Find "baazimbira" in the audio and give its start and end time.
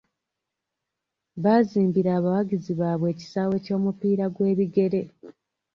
1.43-2.09